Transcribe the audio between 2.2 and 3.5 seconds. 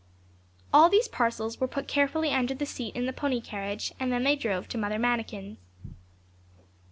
under the seat in the pony